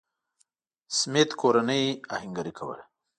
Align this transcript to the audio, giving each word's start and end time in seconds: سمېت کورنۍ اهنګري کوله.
سمېت 0.99 1.29
کورنۍ 1.41 1.85
اهنګري 2.15 2.51
کوله. 2.57 2.83